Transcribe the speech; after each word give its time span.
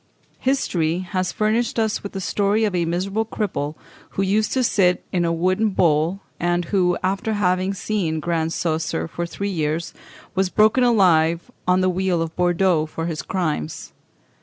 History 0.39 0.99
has 1.13 1.31
furnished 1.31 1.77
us 1.77 2.01
with 2.01 2.13
the 2.13 2.19
story 2.21 2.63
of 2.63 2.73
a 2.73 2.85
"miserable 2.85 3.23
cripple" 3.23 3.75
who 4.17 4.23
used 4.23 4.51
to 4.53 4.63
sit 4.63 5.03
in 5.11 5.25
a 5.25 5.31
wooden 5.31 5.69
bowl, 5.69 6.21
and 6.39 6.65
who, 6.65 6.97
after 7.03 7.33
having 7.33 7.75
been 7.87 8.19
Grand 8.19 8.49
Coesre 8.49 9.07
for 9.07 9.27
three 9.27 9.51
years, 9.51 9.93
was 10.33 10.49
broken 10.49 10.83
alive 10.83 11.51
on 11.67 11.81
the 11.81 11.87
wheel 11.89 12.23
at 12.23 12.35
Bordeaux 12.35 12.87
for 12.87 13.05
his 13.05 13.21
crimes. 13.21 13.93